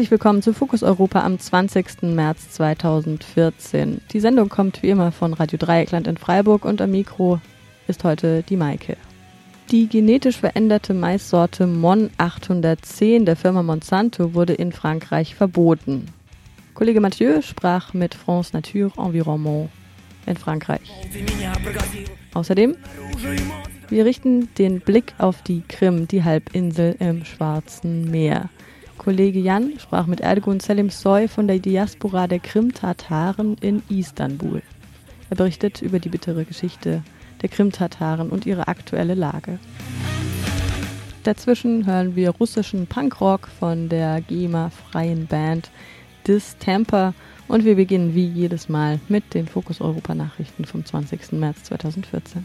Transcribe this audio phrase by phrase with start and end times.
[0.00, 2.04] Herzlich willkommen zu Fokus Europa am 20.
[2.04, 4.00] März 2014.
[4.10, 7.38] Die Sendung kommt wie immer von Radio Dreieckland in Freiburg und am Mikro
[7.86, 8.96] ist heute die Maike.
[9.70, 16.06] Die genetisch veränderte Maissorte Mon 810 der Firma Monsanto wurde in Frankreich verboten.
[16.72, 19.68] Kollege Mathieu sprach mit France Nature Environnement
[20.24, 20.90] in Frankreich.
[22.32, 22.74] Außerdem,
[23.90, 28.48] wir richten den Blick auf die Krim, die Halbinsel im Schwarzen Meer.
[29.00, 34.60] Kollege Jan sprach mit Erdogan Selim Soy von der Diaspora der Krim-Tataren in Istanbul.
[35.30, 37.02] Er berichtet über die bittere Geschichte
[37.40, 39.58] der Krim-Tataren und ihre aktuelle Lage.
[41.22, 45.70] Dazwischen hören wir russischen Punkrock von der GEMA-freien Band
[46.28, 47.14] Distemper
[47.48, 51.32] und wir beginnen wie jedes Mal mit den Fokus Europa Nachrichten vom 20.
[51.32, 52.44] März 2014.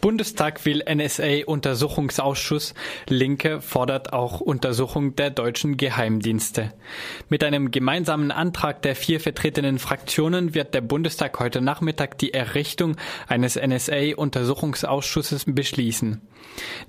[0.00, 2.74] Bundestag will NSA-Untersuchungsausschuss.
[3.08, 6.72] Linke fordert auch Untersuchung der deutschen Geheimdienste.
[7.28, 12.96] Mit einem gemeinsamen Antrag der vier vertretenen Fraktionen wird der Bundestag heute Nachmittag die Errichtung
[13.26, 16.20] eines NSA-Untersuchungsausschusses beschließen.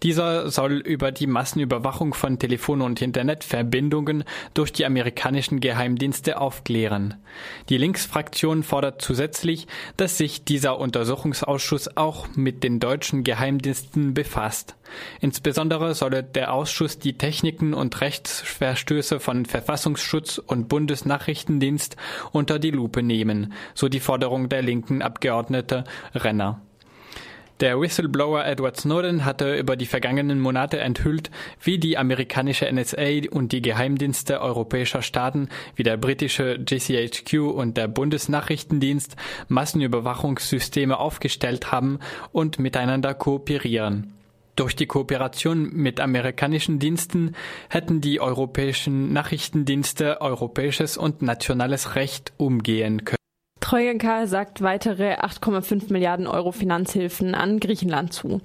[0.03, 7.15] Dieser soll über die Massenüberwachung von Telefon- und Internetverbindungen durch die amerikanischen Geheimdienste aufklären.
[7.69, 14.75] Die Linksfraktion fordert zusätzlich, dass sich dieser Untersuchungsausschuss auch mit den deutschen Geheimdiensten befasst.
[15.19, 21.95] Insbesondere solle der Ausschuss die Techniken und Rechtsverstöße von Verfassungsschutz und Bundesnachrichtendienst
[22.31, 26.61] unter die Lupe nehmen, so die Forderung der linken Abgeordnete Renner.
[27.59, 33.51] Der Whistleblower Edward Snowden hatte über die vergangenen Monate enthüllt, wie die amerikanische NSA und
[33.51, 39.15] die Geheimdienste europäischer Staaten wie der britische GCHQ und der Bundesnachrichtendienst
[39.47, 41.97] Massenüberwachungssysteme aufgestellt haben
[42.31, 44.13] und miteinander kooperieren.
[44.55, 47.35] Durch die Kooperation mit amerikanischen Diensten
[47.69, 53.16] hätten die europäischen Nachrichtendienste europäisches und nationales Recht umgehen können.
[53.67, 58.39] Troika sagt weitere 8,5 Milliarden Euro Finanzhilfen an Griechenland zu.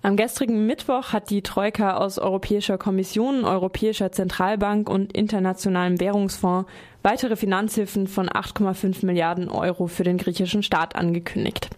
[0.00, 6.70] Am gestrigen Mittwoch hat die Troika aus Europäischer Kommission, Europäischer Zentralbank und Internationalem Währungsfonds
[7.02, 11.68] weitere Finanzhilfen von 8,5 Milliarden Euro für den griechischen Staat angekündigt.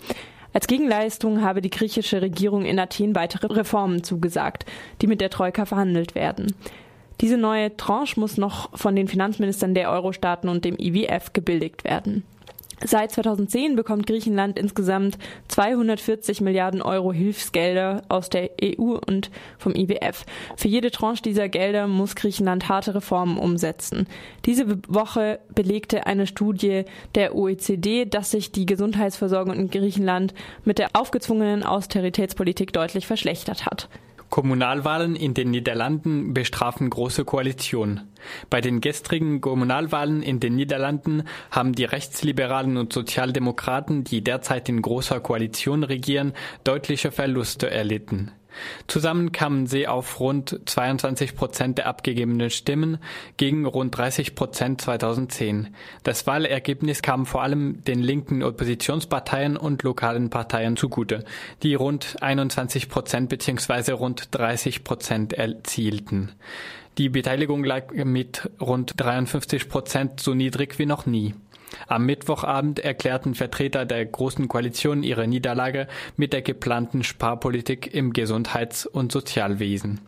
[0.53, 4.67] Als Gegenleistung habe die griechische Regierung in Athen weitere Reformen zugesagt,
[5.03, 6.55] die mit der Troika verhandelt werden.
[7.23, 12.23] Diese neue Tranche muss noch von den Finanzministern der Euro-Staaten und dem IWF gebilligt werden.
[12.85, 15.19] Seit 2010 bekommt Griechenland insgesamt
[15.49, 20.25] 240 Milliarden Euro Hilfsgelder aus der EU und vom IWF.
[20.57, 24.07] Für jede Tranche dieser Gelder muss Griechenland harte Reformen umsetzen.
[24.45, 26.85] Diese Woche belegte eine Studie
[27.15, 30.33] der OECD, dass sich die Gesundheitsversorgung in Griechenland
[30.65, 33.89] mit der aufgezwungenen Austeritätspolitik deutlich verschlechtert hat.
[34.31, 38.03] Kommunalwahlen in den Niederlanden bestrafen große Koalition.
[38.51, 44.83] Bei den gestrigen Kommunalwahlen in den Niederlanden haben die Rechtsliberalen und Sozialdemokraten, die derzeit in
[44.83, 46.35] großer Koalition regieren,
[46.65, 48.33] deutliche Verluste erlitten.
[48.87, 52.99] Zusammen kamen sie auf rund 22 Prozent der abgegebenen Stimmen
[53.37, 55.75] gegen rund 30 Prozent 2010.
[56.03, 61.25] Das Wahlergebnis kam vor allem den linken Oppositionsparteien und lokalen Parteien zugute,
[61.63, 63.93] die rund 21 Prozent bzw.
[63.93, 66.33] rund 30 Prozent erzielten.
[66.99, 71.35] Die Beteiligung lag mit rund 53 Prozent so niedrig wie noch nie.
[71.87, 78.87] Am Mittwochabend erklärten Vertreter der Großen Koalition ihre Niederlage mit der geplanten Sparpolitik im Gesundheits-
[78.87, 80.01] und Sozialwesen.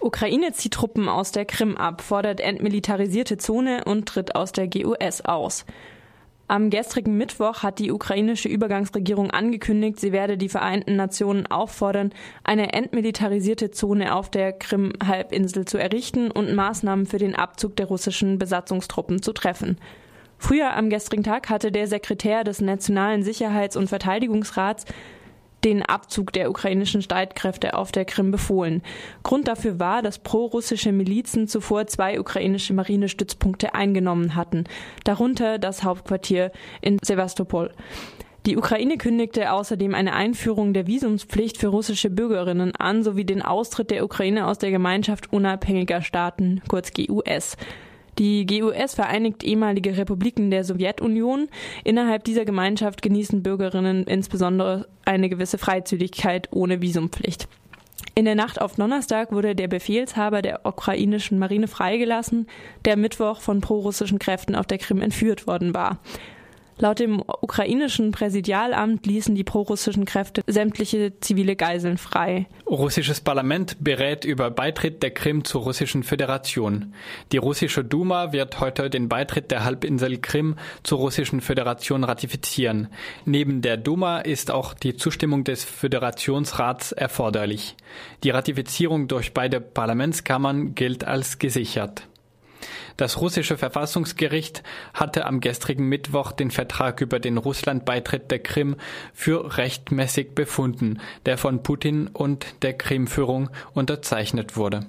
[0.00, 5.20] Ukraine zieht Truppen aus der Krim ab, fordert entmilitarisierte Zone und tritt aus der GUS
[5.22, 5.66] aus.
[6.48, 12.12] Am gestrigen Mittwoch hat die ukrainische Übergangsregierung angekündigt, sie werde die Vereinten Nationen auffordern,
[12.42, 18.40] eine entmilitarisierte Zone auf der Krim-Halbinsel zu errichten und Maßnahmen für den Abzug der russischen
[18.40, 19.78] Besatzungstruppen zu treffen.
[20.40, 24.86] Früher am gestrigen Tag hatte der Sekretär des Nationalen Sicherheits- und Verteidigungsrats
[25.64, 28.82] den Abzug der ukrainischen Streitkräfte auf der Krim befohlen.
[29.22, 34.64] Grund dafür war, dass prorussische Milizen zuvor zwei ukrainische Marinestützpunkte eingenommen hatten,
[35.04, 37.70] darunter das Hauptquartier in Sevastopol.
[38.46, 43.90] Die Ukraine kündigte außerdem eine Einführung der Visumspflicht für russische Bürgerinnen an, sowie den Austritt
[43.90, 47.58] der Ukraine aus der Gemeinschaft unabhängiger Staaten, kurz GUS.
[48.20, 51.48] Die GUS vereinigt ehemalige Republiken der Sowjetunion.
[51.84, 57.48] Innerhalb dieser Gemeinschaft genießen Bürgerinnen insbesondere eine gewisse Freizügigkeit ohne Visumpflicht.
[58.14, 62.46] In der Nacht auf Donnerstag wurde der Befehlshaber der ukrainischen Marine freigelassen,
[62.84, 65.98] der Mittwoch von prorussischen Kräften auf der Krim entführt worden war.
[66.80, 72.46] Laut dem ukrainischen Präsidialamt ließen die prorussischen Kräfte sämtliche zivile Geiseln frei.
[72.66, 76.94] Russisches Parlament berät über Beitritt der Krim zur Russischen Föderation.
[77.32, 82.88] Die russische Duma wird heute den Beitritt der Halbinsel Krim zur Russischen Föderation ratifizieren.
[83.26, 87.76] Neben der Duma ist auch die Zustimmung des Föderationsrats erforderlich.
[88.24, 92.06] Die Ratifizierung durch beide Parlamentskammern gilt als gesichert.
[93.00, 94.62] Das russische Verfassungsgericht
[94.92, 98.76] hatte am gestrigen Mittwoch den Vertrag über den Russlandbeitritt der Krim
[99.14, 104.84] für rechtmäßig befunden, der von Putin und der Krimführung unterzeichnet wurde.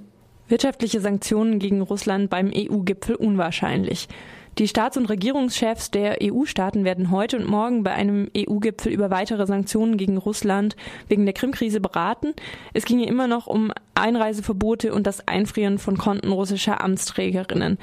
[0.49, 4.09] Wirtschaftliche Sanktionen gegen Russland beim EU-Gipfel unwahrscheinlich.
[4.57, 9.48] Die Staats- und Regierungschefs der EU-Staaten werden heute und morgen bei einem EU-Gipfel über weitere
[9.48, 10.75] Sanktionen gegen Russland
[11.07, 12.33] wegen der Krim-Krise beraten.
[12.74, 17.77] Es ginge immer noch um Einreiseverbote und das Einfrieren von Konten russischer Amtsträgerinnen.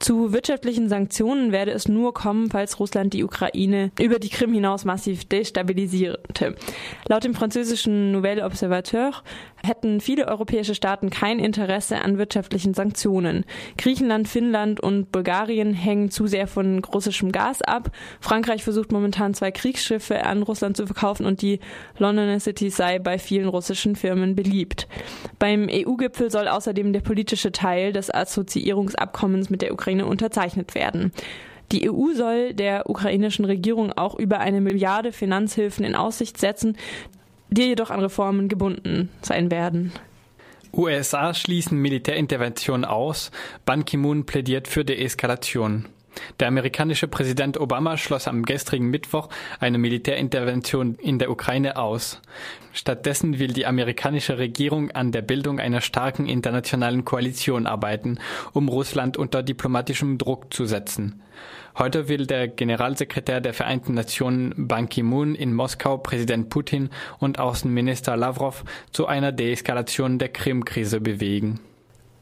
[0.00, 4.86] Zu wirtschaftlichen Sanktionen werde es nur kommen, falls Russland die Ukraine über die Krim hinaus
[4.86, 6.54] massiv destabilisierte.
[7.06, 9.12] Laut dem französischen Nouvelle Observateur
[9.64, 13.44] hätten viele europäische Staaten kein Interesse an wirtschaftlichen Sanktionen.
[13.78, 17.90] Griechenland, Finnland und Bulgarien hängen zu sehr von russischem Gas ab.
[18.20, 21.60] Frankreich versucht momentan zwei Kriegsschiffe an Russland zu verkaufen und die
[21.98, 24.88] Londoner City sei bei vielen russischen Firmen beliebt.
[25.38, 31.12] Beim EU-Gipfel soll außerdem der politische Teil des Assoziierungsabkommens mit der Ukraine unterzeichnet werden.
[31.72, 36.76] Die EU soll der ukrainischen Regierung auch über eine Milliarde Finanzhilfen in Aussicht setzen,
[37.50, 39.92] die jedoch an Reformen gebunden sein werden.
[40.72, 43.30] USA schließen Militärintervention aus.
[43.66, 45.86] Ban Ki-moon plädiert für Deeskalation.
[46.38, 49.28] Der amerikanische Präsident Obama schloss am gestrigen Mittwoch
[49.58, 52.20] eine Militärintervention in der Ukraine aus.
[52.72, 58.18] Stattdessen will die amerikanische Regierung an der Bildung einer starken internationalen Koalition arbeiten,
[58.52, 61.22] um Russland unter diplomatischem Druck zu setzen.
[61.78, 68.16] Heute will der Generalsekretär der Vereinten Nationen Ban Ki-moon in Moskau Präsident Putin und Außenminister
[68.16, 71.60] Lavrov zu einer Deeskalation der Krim-Krise bewegen.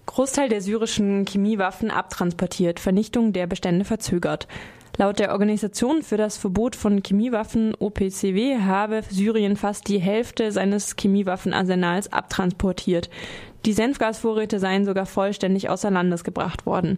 [0.08, 4.48] Großteil der syrischen Chemiewaffen abtransportiert, Vernichtung der Bestände verzögert.
[4.96, 10.96] Laut der Organisation für das Verbot von Chemiewaffen OPCW habe Syrien fast die Hälfte seines
[10.96, 13.10] Chemiewaffenarsenals abtransportiert.
[13.66, 16.96] Die Senfgasvorräte seien sogar vollständig außer Landes gebracht worden.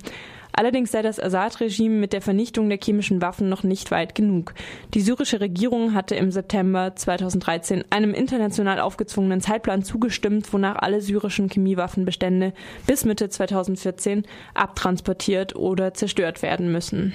[0.52, 4.55] Allerdings sei das Assad-Regime mit der Vernichtung der chemischen Waffen noch nicht weit genug.
[4.94, 11.49] Die syrische Regierung hatte im September 2013 einem international aufgezwungenen Zeitplan zugestimmt, wonach alle syrischen
[11.49, 12.52] Chemiewaffenbestände
[12.87, 14.25] bis Mitte 2014
[14.55, 17.14] abtransportiert oder zerstört werden müssen.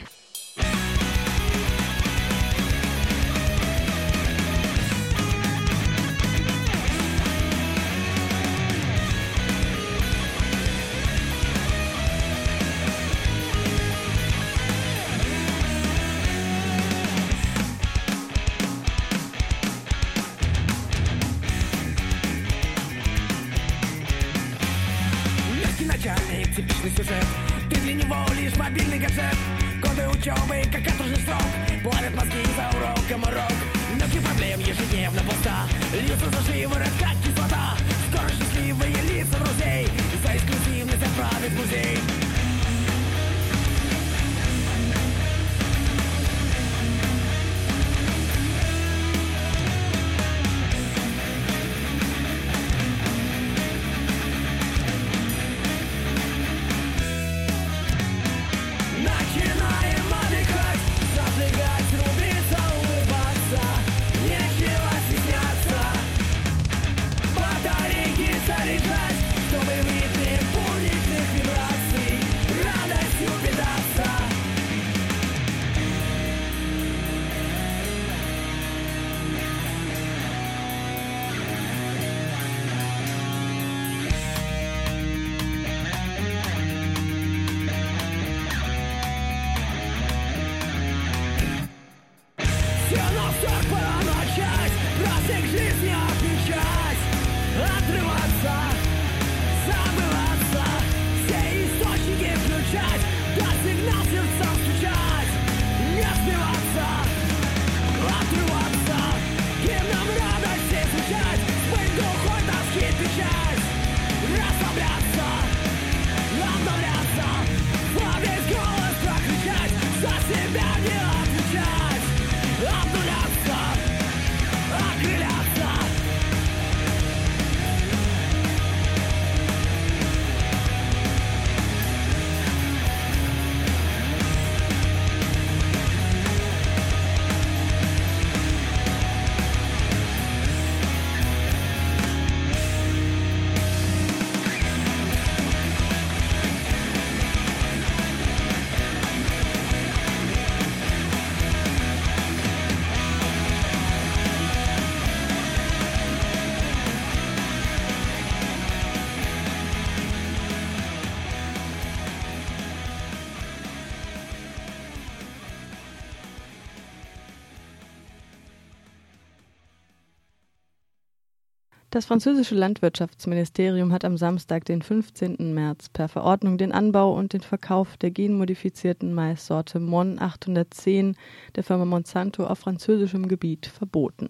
[171.91, 175.53] Das französische Landwirtschaftsministerium hat am Samstag, den 15.
[175.53, 181.15] März, per Verordnung den Anbau und den Verkauf der genmodifizierten Maissorte Mon 810
[181.55, 184.29] der Firma Monsanto auf französischem Gebiet verboten.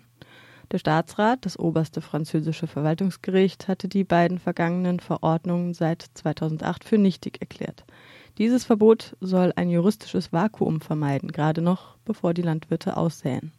[0.72, 7.40] Der Staatsrat, das oberste französische Verwaltungsgericht, hatte die beiden vergangenen Verordnungen seit 2008 für nichtig
[7.40, 7.86] erklärt.
[8.38, 13.54] Dieses Verbot soll ein juristisches Vakuum vermeiden, gerade noch bevor die Landwirte aussäen.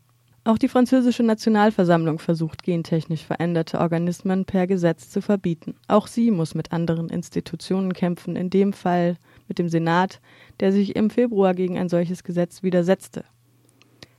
[0.47, 5.75] Auch die französische Nationalversammlung versucht, gentechnisch veränderte Organismen per Gesetz zu verbieten.
[5.89, 9.17] Auch sie muss mit anderen Institutionen kämpfen, in dem Fall
[9.49, 10.21] mit dem Senat,
[10.61, 13.25] der sich im Februar gegen ein solches Gesetz widersetzte.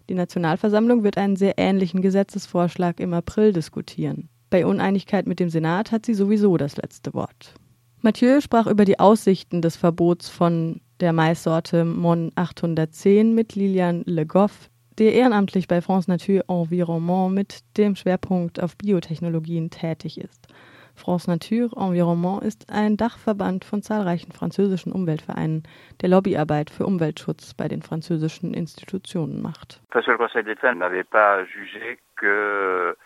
[0.10, 4.28] Die Nationalversammlung wird einen sehr ähnlichen Gesetzesvorschlag im April diskutieren.
[4.50, 7.54] Bei Uneinigkeit mit dem Senat hat sie sowieso das letzte Wort.
[8.02, 14.26] Mathieu sprach über die Aussichten des Verbots von der Maissorte Mon 810 mit Lilian Le
[14.26, 14.70] Goff,
[15.00, 20.48] der ehrenamtlich bei France Nature Environnement mit dem Schwerpunkt auf Biotechnologien tätig ist.
[20.96, 25.64] France Nature Environnement ist ein Dachverband von zahlreichen französischen Umweltvereinen,
[26.02, 29.80] der Lobbyarbeit für Umweltschutz bei den französischen Institutionen macht.
[29.92, 32.98] Parce que le Conseil d'État n'avait pas jugé que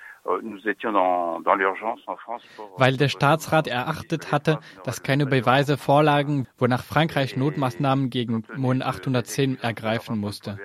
[2.78, 9.60] weil der Staatsrat erachtet hatte, dass keine Beweise vorlagen, wonach Frankreich Notmaßnahmen gegen Mon 810
[9.60, 10.60] ergreifen musste.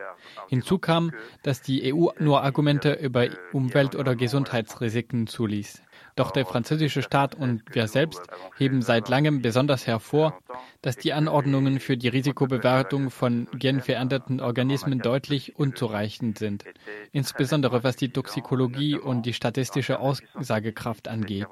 [0.48, 5.82] Hinzu kam, dass die EU nur Argumente über Umwelt- oder Gesundheitsrisiken zuließ.
[6.16, 8.22] Doch der französische Staat und wir selbst
[8.56, 10.38] heben seit langem besonders hervor,
[10.80, 16.64] dass die Anordnungen für die Risikobewertung von genveränderten Organismen deutlich unzureichend sind,
[17.12, 21.48] insbesondere was die Toxikologie und die statistische Aussagekraft angeht.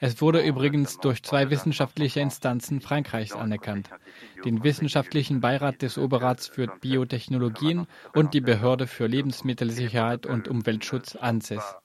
[0.00, 3.88] Es wurde übrigens durch zwei wissenschaftliche Instanzen Frankreichs anerkannt,
[4.44, 11.76] den Wissenschaftlichen Beirat des Oberrats für Biotechnologien und die Behörde für Lebensmittelsicherheit und Umweltschutz ANSES.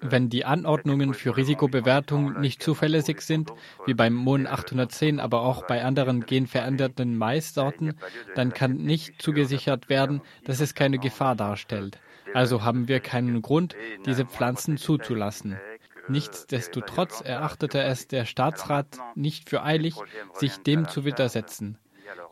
[0.00, 3.52] Wenn die Anordnungen für Risikobewertung nicht zuverlässig sind,
[3.86, 7.94] wie beim Mon 810, aber auch bei anderen genveränderten Maissorten,
[8.34, 11.98] dann kann nicht zugesichert werden, dass es keine Gefahr darstellt.
[12.34, 15.58] Also haben wir keinen Grund, diese Pflanzen zuzulassen.
[16.08, 19.94] Nichtsdestotrotz erachtete es der Staatsrat nicht für eilig,
[20.34, 21.78] sich dem zu widersetzen.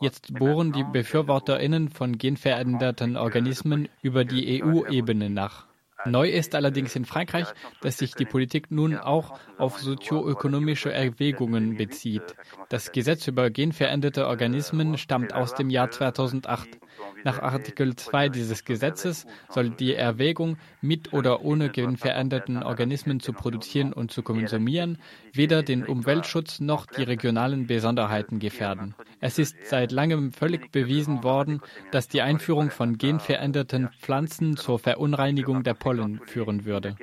[0.01, 5.68] Jetzt bohren die BefürworterInnen von genveränderten Organismen über die EU-Ebene nach.
[6.05, 7.47] Neu ist allerdings in Frankreich,
[7.81, 12.35] dass sich die Politik nun auch auf sozioökonomische Erwägungen bezieht.
[12.69, 16.79] Das Gesetz über genveränderte Organismen stammt aus dem Jahr 2008.
[17.23, 23.91] Nach Artikel 2 dieses Gesetzes soll die Erwägung, mit oder ohne genveränderten Organismen zu produzieren
[23.91, 24.97] und zu konsumieren,
[25.33, 28.95] weder den Umweltschutz noch die regionalen Besonderheiten gefährden.
[29.19, 31.61] Es ist seit langem völlig bewiesen worden,
[31.91, 36.95] dass die Einführung von genveränderten Pflanzen zur Verunreinigung der Pollen führen würde.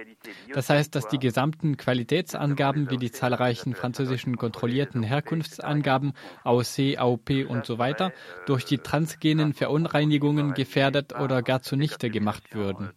[0.55, 7.67] Das heißt, dass die gesamten Qualitätsangaben wie die zahlreichen französischen kontrollierten Herkunftsangaben AOC, AOP und
[7.67, 8.13] so weiter
[8.47, 10.06] durch die transgenen Verunreinigungen
[10.55, 12.91] gefährdet oder gar zunichte gemacht würden.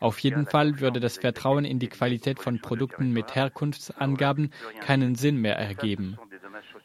[0.00, 5.40] Auf jeden Fall würde das Vertrauen in die Qualität von Produkten mit Herkunftsangaben keinen Sinn
[5.40, 6.18] mehr ergeben.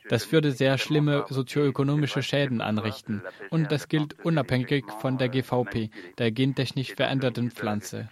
[0.09, 6.31] Das würde sehr schlimme sozioökonomische Schäden anrichten und das gilt unabhängig von der GVP, der
[6.31, 8.09] gentechnisch veränderten Pflanze.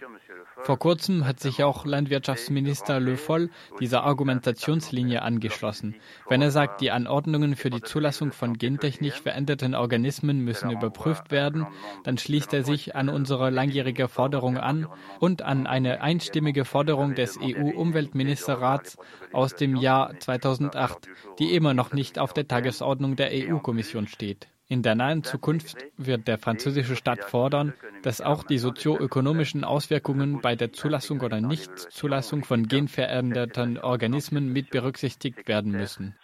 [0.62, 3.50] Vor kurzem hat sich auch Landwirtschaftsminister Le Foll
[3.80, 5.94] dieser Argumentationslinie angeschlossen.
[6.28, 11.66] Wenn er sagt, die Anordnungen für die Zulassung von gentechnisch veränderten Organismen müssen überprüft werden,
[12.04, 14.86] dann schließt er sich an unsere langjährige Forderung an
[15.18, 18.98] und an eine einstimmige Forderung des EU-Umweltministerrats
[19.32, 24.48] aus dem Jahr 2008, die immer noch nicht auf der Tagesordnung der EU-Kommission steht.
[24.72, 30.54] In der nahen Zukunft wird der französische Staat fordern, dass auch die sozioökonomischen Auswirkungen bei
[30.54, 36.16] der Zulassung oder Nichtzulassung von genveränderten Organismen mit berücksichtigt werden müssen.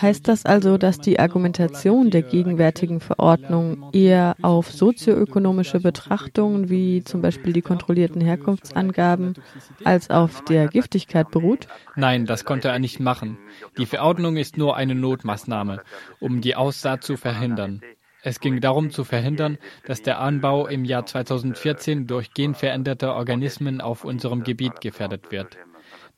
[0.00, 7.20] Heißt das also, dass die Argumentation der gegenwärtigen Verordnung eher auf sozioökonomische Betrachtungen wie zum
[7.20, 9.34] Beispiel die kontrollierten Herkunftsangaben
[9.82, 11.66] als auf der Giftigkeit beruht?
[11.96, 13.38] Nein, das konnte er nicht machen.
[13.76, 15.82] Die Verordnung ist nur eine Notmaßnahme,
[16.20, 17.82] um die Aussaat zu verhindern.
[18.22, 24.04] Es ging darum zu verhindern, dass der Anbau im Jahr 2014 durch genveränderte Organismen auf
[24.04, 25.58] unserem Gebiet gefährdet wird.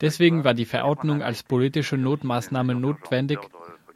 [0.01, 3.39] Deswegen war die Verordnung als politische Notmaßnahme notwendig,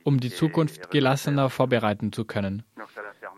[0.03, 2.63] um die Zukunft gelassener vorbereiten zu können.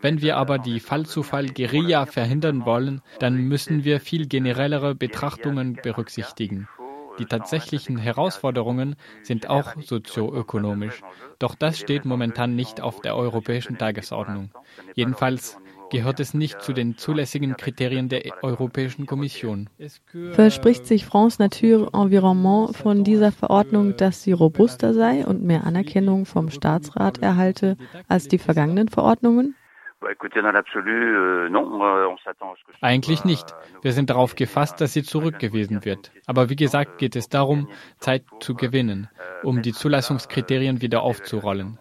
[0.02, 6.68] Wenn wir aber die Fall-zu-Fall-Guerilla verhindern wollen, dann müssen wir viel generellere Betrachtungen berücksichtigen.
[7.18, 11.02] Die tatsächlichen Herausforderungen sind auch sozioökonomisch.
[11.40, 14.52] Doch das steht momentan nicht auf der europäischen Tagesordnung.
[14.96, 15.58] Jedenfalls
[15.96, 19.70] gehört es nicht zu den zulässigen Kriterien der Europäischen Kommission.
[20.34, 26.26] Verspricht sich France Nature Environnement von dieser Verordnung, dass sie robuster sei und mehr Anerkennung
[26.26, 27.78] vom Staatsrat erhalte
[28.10, 29.56] als die vergangenen Verordnungen?
[30.04, 30.14] Euh,
[32.82, 33.56] Eigentlich nicht.
[33.82, 36.12] Wir sind darauf gefasst, dass sie zurückgewiesen wird.
[36.28, 39.08] Aber wie gesagt geht es darum, Zeit zu gewinnen,
[39.44, 41.80] um die Zulassungskriterien wieder aufzurollen.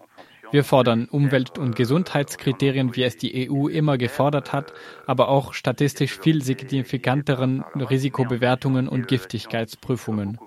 [0.55, 4.71] Wir fordern Umwelt- und Gesundheitskriterien, wie es die EU immer gefordert hat,
[5.05, 10.37] aber auch statistisch viel signifikanteren Risikobewertungen und Giftigkeitsprüfungen.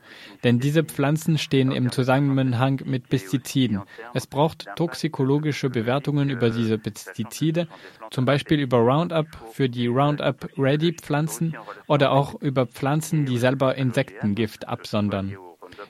[0.44, 3.82] Denn diese Pflanzen stehen im Zusammenhang mit Pestiziden.
[4.14, 7.68] Es braucht toxikologische Bewertungen über diese Pestizide,
[8.10, 11.54] zum Beispiel über Roundup für die Roundup Ready Pflanzen
[11.86, 15.36] oder auch über Pflanzen, die selber Insektengift absondern.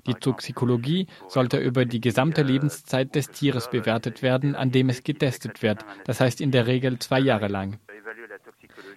[0.07, 5.63] Die Toxikologie sollte über die gesamte Lebenszeit des Tieres bewertet werden, an dem es getestet
[5.63, 7.79] wird, das heißt in der Regel zwei Jahre lang.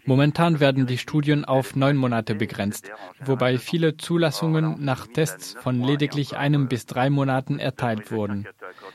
[0.06, 2.92] Momentan werden die Studien auf neun Monate begrenzt,
[3.24, 8.48] wobei viele Zulassungen nach Tests von lediglich einem bis drei Monaten erteilt wurden.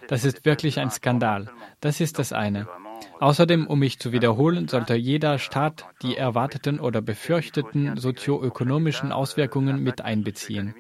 [0.09, 1.51] Das ist wirklich ein Skandal.
[1.81, 2.67] Das ist das eine.
[3.21, 10.03] Außerdem, um mich zu wiederholen, sollte jeder Staat die erwarteten oder befürchteten sozioökonomischen Auswirkungen mit
[10.03, 10.75] einbeziehen.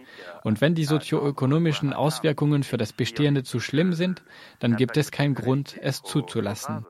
[0.44, 4.22] Und wenn die sozioökonomischen Auswirkungen für das Bestehende zu schlimm sind,
[4.60, 6.86] dann gibt es keinen Grund, es zuzulassen.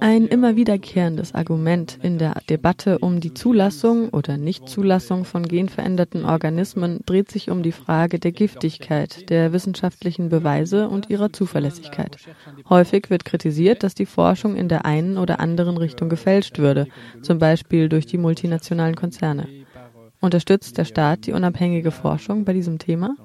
[0.00, 7.00] Ein immer wiederkehrendes Argument in der Debatte um die Zulassung oder Nichtzulassung von genveränderten Organismen
[7.06, 12.16] dreht sich um die Frage der Giftigkeit, der wissenschaftlichen Beweise und ihrer Zuverlässigkeit.
[12.68, 16.88] Häufig wird kritisiert, dass die Forschung in der einen oder anderen Richtung gefälscht würde,
[17.22, 19.48] zum Beispiel durch die multinationalen Konzerne.
[20.20, 23.16] Unterstützt der Staat die unabhängige Forschung bei diesem Thema?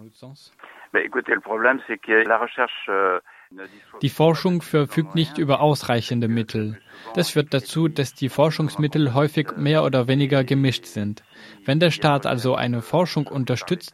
[4.01, 6.79] Die Forschung verfügt nicht über ausreichende Mittel.
[7.13, 11.23] Das führt dazu, dass die Forschungsmittel häufig mehr oder weniger gemischt sind.
[11.65, 13.93] Wenn der Staat also eine Forschung unterstützt,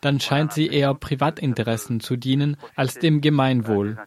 [0.00, 3.98] dann scheint sie eher Privatinteressen zu dienen als dem Gemeinwohl.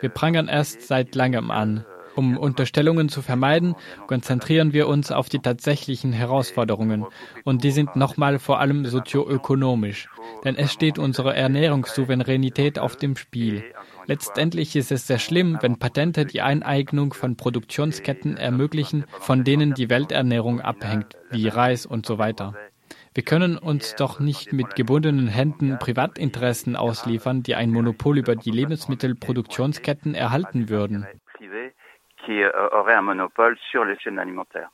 [0.00, 1.84] Wir prangern erst seit langem an.
[2.14, 3.74] Um Unterstellungen zu vermeiden,
[4.06, 7.06] konzentrieren wir uns auf die tatsächlichen Herausforderungen.
[7.44, 10.08] Und die sind nochmal vor allem sozioökonomisch.
[10.44, 13.64] Denn es steht unsere Ernährungssouveränität auf dem Spiel.
[14.06, 19.90] Letztendlich ist es sehr schlimm, wenn Patente die Eineignung von Produktionsketten ermöglichen, von denen die
[19.90, 22.54] Welternährung abhängt, wie Reis und so weiter.
[23.14, 28.50] Wir können uns doch nicht mit gebundenen Händen Privatinteressen ausliefern, die ein Monopol über die
[28.50, 31.06] Lebensmittelproduktionsketten erhalten würden.
[32.24, 34.70] qui aurait un monopole sur les chaînes alimentaires.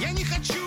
[0.00, 0.65] Я не хочу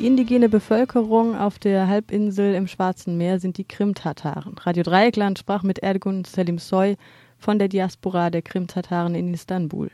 [0.00, 4.56] Die indigene Bevölkerung auf der Halbinsel im Schwarzen Meer sind die Krim-Tataren.
[4.56, 6.96] Radio Dreieckland sprach mit Ergun Selimsoy
[7.36, 9.90] von der Diaspora der Krim-Tataren in Istanbul.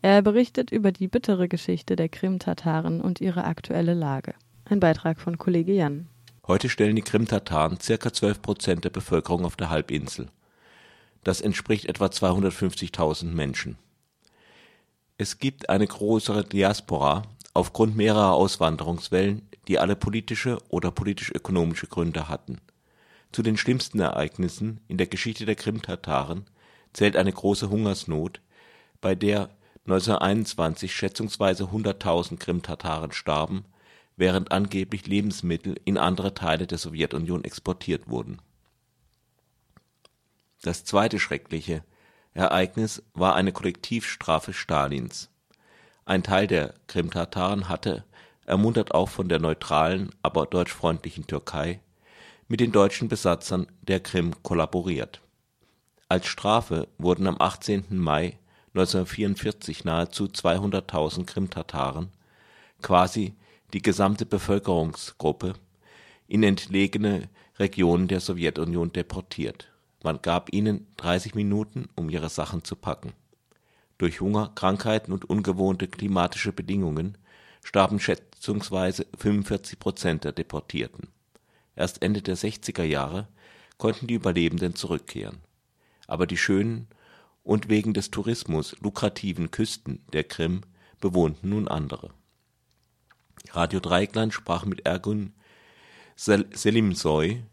[0.00, 4.32] Er berichtet über die bittere Geschichte der Krim-Tataren und ihre aktuelle Lage.
[4.64, 6.08] Ein Beitrag von Kollege Jan.
[6.46, 8.10] Heute stellen die Krim-Tataren ca.
[8.10, 10.28] 12 Prozent der Bevölkerung auf der Halbinsel.
[11.24, 13.76] Das entspricht etwa 250.000 Menschen.
[15.18, 22.60] Es gibt eine größere Diaspora aufgrund mehrerer Auswanderungswellen, die alle politische oder politisch-ökonomische Gründe hatten.
[23.30, 26.44] Zu den schlimmsten Ereignissen in der Geschichte der Krim-Tataren
[26.92, 28.40] zählt eine große Hungersnot,
[29.00, 29.50] bei der
[29.86, 33.64] 1921 schätzungsweise 100.000 Krim-Tataren starben,
[34.16, 38.40] während angeblich Lebensmittel in andere Teile der Sowjetunion exportiert wurden.
[40.62, 41.82] Das zweite schreckliche
[42.34, 45.31] Ereignis war eine Kollektivstrafe Stalins.
[46.04, 48.04] Ein Teil der Krimtataren hatte,
[48.44, 51.80] ermuntert auch von der neutralen, aber deutschfreundlichen Türkei,
[52.48, 55.20] mit den deutschen Besatzern der Krim kollaboriert.
[56.08, 57.84] Als Strafe wurden am 18.
[57.90, 58.38] Mai
[58.74, 62.10] 1944 nahezu 200.000 Krimtataren,
[62.82, 63.34] quasi
[63.72, 65.54] die gesamte Bevölkerungsgruppe,
[66.26, 69.70] in entlegene Regionen der Sowjetunion deportiert.
[70.02, 73.12] Man gab ihnen 30 Minuten, um ihre Sachen zu packen.
[74.02, 77.16] Durch Hunger, Krankheiten und ungewohnte klimatische Bedingungen
[77.62, 81.06] starben schätzungsweise 45 Prozent der Deportierten.
[81.76, 83.28] Erst Ende der 60er Jahre
[83.78, 85.38] konnten die Überlebenden zurückkehren.
[86.08, 86.88] Aber die schönen
[87.44, 90.62] und wegen des Tourismus lukrativen Küsten der Krim
[91.00, 92.10] bewohnten nun andere.
[93.52, 95.32] Radio Dreieckland sprach mit Ergun
[96.16, 97.44] Selimsoy,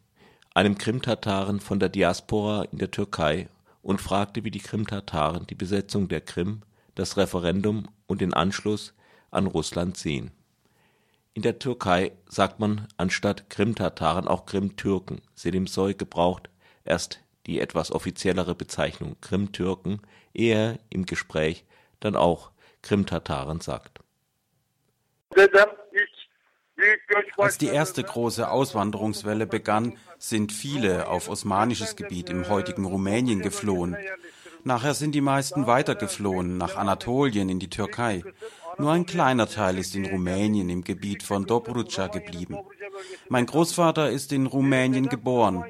[0.56, 3.50] einem Krimtataren von der Diaspora in der Türkei
[3.89, 6.62] und fragte, wie die Krimtataren die Besetzung der Krim,
[6.93, 8.93] das Referendum und den Anschluss
[9.32, 10.30] an Russland sehen.
[11.34, 15.21] In der Türkei sagt man anstatt Krimtataren auch Krimtürken.
[15.34, 16.52] Selimsoy gebraucht
[16.84, 20.02] erst die etwas offiziellere Bezeichnung Krimtürken,
[20.36, 21.65] ehe er im Gespräch
[21.99, 22.52] dann auch
[22.84, 24.02] Krimtataren sagt.
[27.38, 33.96] Als die erste große Auswanderungswelle begann, sind viele auf osmanisches Gebiet im heutigen Rumänien geflohen.
[34.63, 38.24] Nachher sind die meisten weitergeflohen nach Anatolien in die Türkei.
[38.78, 42.58] Nur ein kleiner Teil ist in Rumänien im Gebiet von Dobrudscha geblieben.
[43.30, 45.63] Mein Großvater ist in Rumänien geboren.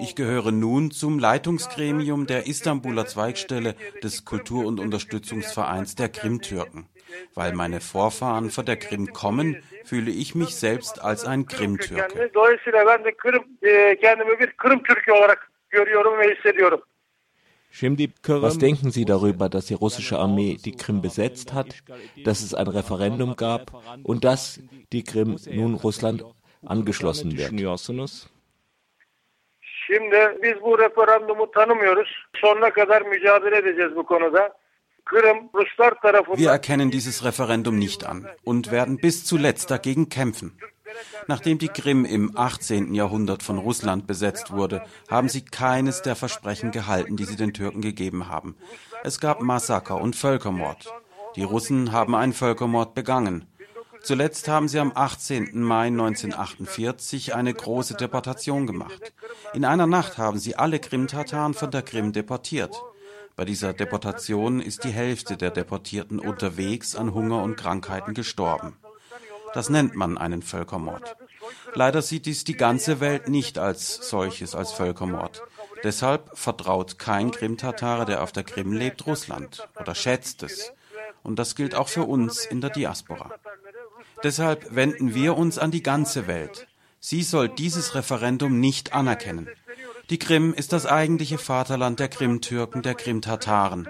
[0.00, 6.86] Ich gehöre nun zum Leitungsgremium der Istanbuler Zweigstelle des Kultur- und Unterstützungsvereins der Krimtürken.
[7.34, 12.30] Weil meine Vorfahren von der Krim kommen, fühle ich mich selbst als ein Krimtürke.
[18.26, 21.74] Was denken Sie darüber, dass die russische Armee die Krim besetzt hat,
[22.24, 23.72] dass es ein Referendum gab
[24.04, 24.60] und dass
[24.92, 26.24] die Krim nun Russland
[26.64, 27.52] angeschlossen wird?
[29.86, 32.08] Şimdi biz bu referandumu tanımıyoruz.
[32.36, 34.52] Sonuna kadar mücadele edeceğiz bu konuda.
[35.10, 40.58] Wir erkennen dieses Referendum nicht an und werden bis zuletzt dagegen kämpfen.
[41.26, 42.94] Nachdem die Krim im 18.
[42.94, 47.80] Jahrhundert von Russland besetzt wurde, haben sie keines der Versprechen gehalten, die sie den Türken
[47.80, 48.56] gegeben haben.
[49.02, 50.92] Es gab Massaker und Völkermord.
[51.36, 53.46] Die Russen haben einen Völkermord begangen.
[54.02, 55.62] Zuletzt haben sie am 18.
[55.62, 59.12] Mai 1948 eine große Deportation gemacht.
[59.54, 62.74] In einer Nacht haben sie alle Krim-Tataren von der Krim deportiert.
[63.36, 68.76] Bei dieser Deportation ist die Hälfte der Deportierten unterwegs an Hunger und Krankheiten gestorben.
[69.54, 71.16] Das nennt man einen Völkermord.
[71.74, 75.42] Leider sieht dies die ganze Welt nicht als solches, als Völkermord.
[75.82, 80.72] Deshalb vertraut kein Krim-Tatare, der auf der Krim lebt, Russland oder schätzt es.
[81.22, 83.30] Und das gilt auch für uns in der Diaspora.
[84.22, 86.66] Deshalb wenden wir uns an die ganze Welt.
[87.00, 89.48] Sie soll dieses Referendum nicht anerkennen.
[90.10, 93.88] Die Krim ist das eigentliche Vaterland der Krimtürken, der Krimtataren.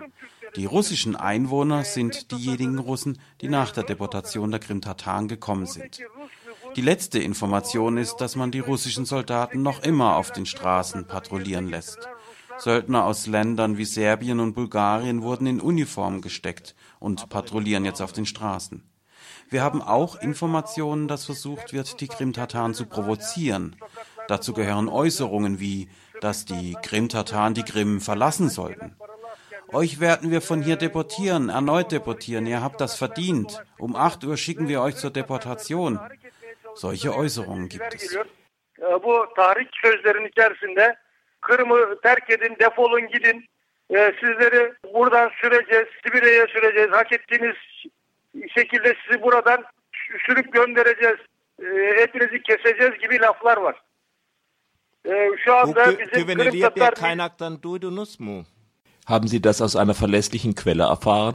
[0.55, 6.00] Die russischen Einwohner sind diejenigen Russen, die nach der Deportation der Krimtataren gekommen sind.
[6.77, 11.68] Die letzte Information ist, dass man die russischen Soldaten noch immer auf den Straßen patrouillieren
[11.68, 11.98] lässt.
[12.59, 18.12] Söldner aus Ländern wie Serbien und Bulgarien wurden in Uniform gesteckt und patrouillieren jetzt auf
[18.12, 18.85] den Straßen.
[19.50, 23.77] Wir haben auch Informationen, dass versucht wird, die Krimtataren zu provozieren.
[24.29, 25.88] Dazu gehören Äußerungen wie
[26.24, 28.96] dass die Krim-Tataren die Krim verlassen sollten.
[29.72, 32.46] Euch werden wir von hier deportieren, erneut deportieren.
[32.46, 33.62] Ihr habt das verdient.
[33.78, 36.00] Um 8 Uhr schicken wir euch zur Deportation.
[36.74, 38.16] Solche Äußerungen gibt es.
[39.02, 40.96] Bu tarih sözlerin içerisinde
[41.40, 43.44] Kırım'ı terk edin, defolun gidin.
[43.90, 46.90] Sizleri buradan süreceğiz, Sibirya'ya süreceğiz.
[46.90, 47.56] Hak ettiğiniz
[48.56, 49.64] şekilde sizi buradan
[50.26, 51.18] sürüp göndereceğiz
[51.96, 53.82] hepinizi keseceğiz gibi laflar var.
[55.45, 56.95] Şu anda bizim Kırım Tatar...
[56.95, 58.45] kaynaktan duydunuz mu?
[59.05, 61.35] Haben Sie das aus einer verlässlichen Quelle erfahren?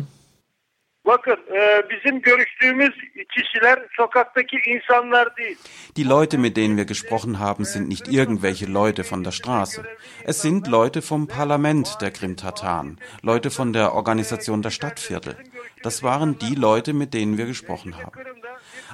[1.05, 2.91] Bakın e, bizim görüştüğümüz
[3.35, 5.57] kişiler sokaktaki insanlar değil.
[5.95, 9.83] Die Leute, mit denen wir gesprochen haben, sind nicht irgendwelche Leute von der Straße.
[10.25, 15.35] Es sind Leute vom Parlament der Krim-Tataren, Leute von der Organisation der Stadtviertel.
[15.83, 18.11] Das waren die Leute, mit denen wir gesprochen haben.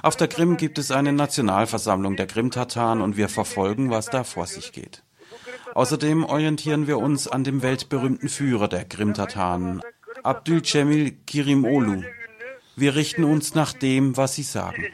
[0.02, 4.46] Auf der Krim gibt es eine Nationalversammlung der Krim-Tataren und wir verfolgen, was da vor
[4.46, 5.02] sich geht.
[5.74, 9.82] Außerdem orientieren wir uns an dem weltberühmten Führer der Krim-Tataren,
[10.22, 12.02] Abdülcemil Kirimolu.
[12.76, 14.84] Wir richten uns nach dem, was sie sagen.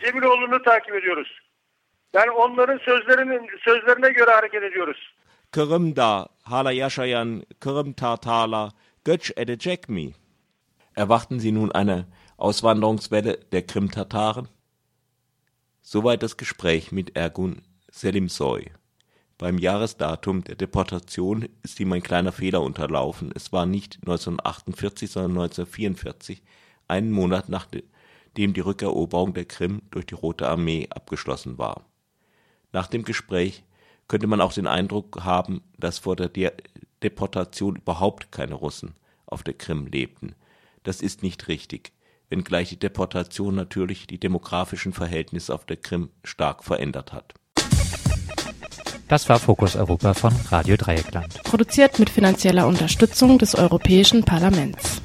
[5.53, 8.73] Kırım'da hala yaşayan Kırım Tartarlar
[9.05, 10.13] göç edecek mi?
[10.97, 12.07] Erwarten Sie nun eine
[12.39, 14.49] Auswanderungswelle der Krim-Tataren?
[15.93, 18.71] Soweit das Gespräch mit Ergun Selimsoy.
[19.37, 23.31] Beim Jahresdatum der Deportation ist ihm ein kleiner Fehler unterlaufen.
[23.35, 26.43] Es war nicht 1948, sondern 1944,
[26.89, 31.85] einen Monat nachdem die Rückeroberung der Krim durch die Rote Armee abgeschlossen war.
[32.73, 33.63] Nach dem Gespräch
[34.09, 36.53] könnte man auch den Eindruck haben, dass vor der De
[37.03, 38.95] Deportation überhaupt keine Russen
[39.27, 40.37] auf der Krim lebten.
[40.85, 41.93] Das ist nicht richtig,
[42.33, 47.35] wenngleich die Deportation natürlich die demografischen Verhältnisse auf der Krim stark verändert hat.
[49.07, 51.43] Das war Fokus Europa von Radio Dreieckland.
[51.45, 55.03] Produziert mit finanzieller Unterstützung des Europäischen Parlaments.